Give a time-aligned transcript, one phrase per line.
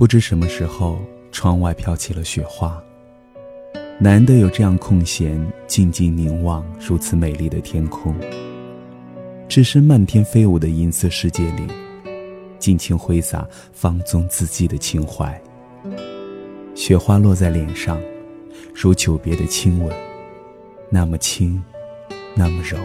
[0.00, 0.98] 不知什么时候，
[1.30, 2.82] 窗外飘起了雪花。
[3.98, 8.14] 难得有这样空闲，静静凝望如此美丽的天空。
[9.46, 11.66] 置身漫天飞舞的银色世界里，
[12.58, 15.38] 尽情挥洒放纵自己的情怀。
[16.74, 18.00] 雪花落在脸上，
[18.74, 19.94] 如久别的亲吻，
[20.88, 21.62] 那么轻，
[22.34, 22.78] 那么柔，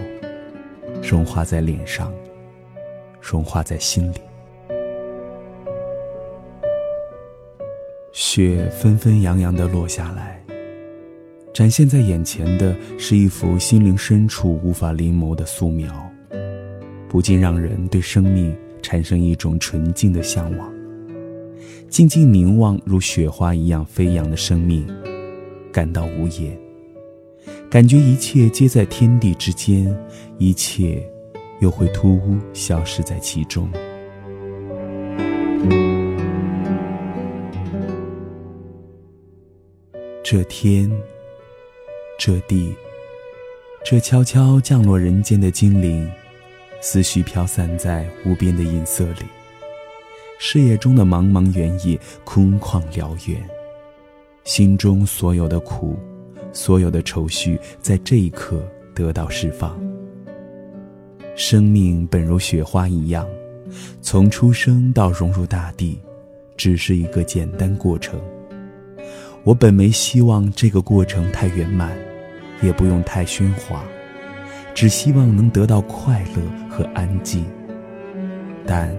[1.02, 2.14] 融化在脸上，
[3.22, 4.18] 融化在心里。
[8.36, 10.44] 雪纷纷扬扬地落下来，
[11.54, 15.90] 展现在眼前的是一幅心灵深处无法临摹的素描，
[17.08, 20.70] 不禁让人对生命产生一种纯净的向往。
[21.88, 24.86] 静静凝望如雪花一样飞扬的生命，
[25.72, 26.60] 感到无言，
[27.70, 29.98] 感觉一切皆在天地之间，
[30.40, 31.02] 一切
[31.62, 33.70] 又会突兀消失在其中。
[40.28, 40.92] 这天，
[42.18, 42.74] 这地，
[43.86, 46.12] 这悄悄降落人间的精灵，
[46.82, 49.22] 思绪飘散在无边的银色里。
[50.40, 53.48] 视野中的茫茫原野空旷辽远，
[54.46, 55.96] 心中所有的苦，
[56.52, 59.80] 所有的愁绪，在这一刻得到释放。
[61.36, 63.28] 生命本如雪花一样，
[64.02, 66.00] 从出生到融入大地，
[66.58, 68.20] 只是一个简单过程。
[69.46, 71.96] 我本没希望这个过程太圆满，
[72.64, 73.84] 也不用太喧哗，
[74.74, 77.46] 只希望能得到快乐和安静。
[78.66, 78.92] 但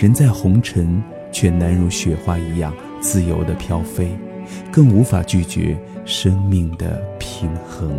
[0.00, 4.16] 人在红尘，却难如雪花一样自由的飘飞，
[4.70, 7.90] 更无法拒绝生命的平衡。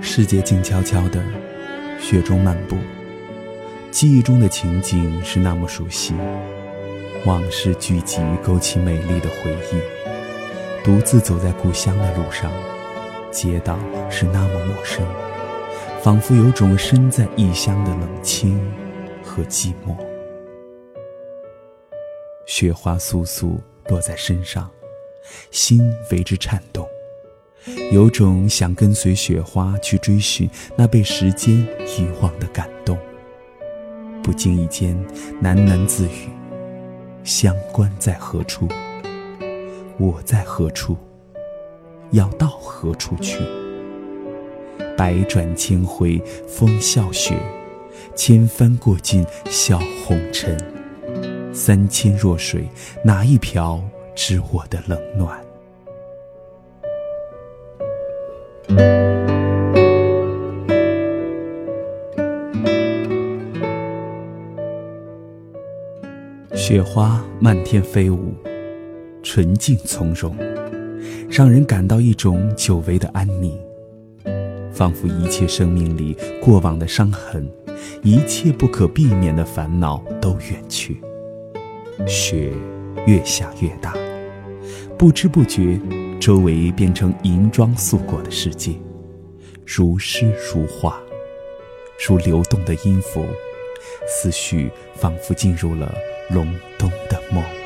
[0.00, 1.22] 世界静悄悄的，
[2.00, 2.76] 雪中漫步。
[3.96, 6.12] 记忆中的情景是那么熟悉，
[7.24, 10.84] 往事聚集，勾起美丽的回忆。
[10.84, 12.52] 独自走在故乡的路上，
[13.30, 13.78] 街道
[14.10, 15.02] 是那么陌生，
[16.02, 18.60] 仿佛有种身在异乡的冷清
[19.24, 19.96] 和寂寞。
[22.46, 23.56] 雪花簌簌
[23.88, 24.70] 落在身上，
[25.50, 25.80] 心
[26.12, 26.86] 为之颤动，
[27.90, 31.56] 有种想跟随雪花去追寻那被时间
[31.98, 32.98] 遗忘的感动。
[34.26, 34.92] 不经意间，
[35.40, 36.28] 喃喃自语
[37.22, 38.66] ：“相关在何处？
[39.98, 40.96] 我在何处？
[42.10, 43.38] 要到何处去？
[44.96, 47.36] 百转千回风笑雪，
[48.16, 50.58] 千帆过尽笑红尘。
[51.54, 52.68] 三千弱水，
[53.04, 53.80] 哪一瓢
[54.16, 55.40] 知我的冷暖？”
[66.68, 68.34] 雪花漫天飞舞，
[69.22, 70.36] 纯净从容，
[71.30, 73.56] 让人感到一种久违的安宁，
[74.72, 77.48] 仿佛一切生命里过往的伤痕，
[78.02, 81.00] 一切不可避免的烦恼都远去。
[82.04, 82.52] 雪
[83.06, 83.94] 越下越大，
[84.98, 85.80] 不知不觉，
[86.18, 88.72] 周围变成银装素裹的世界，
[89.64, 91.00] 如诗如画，
[92.08, 93.24] 如流动的音符，
[94.08, 95.94] 思绪仿佛进入了。
[96.28, 97.65] 隆冬的梦。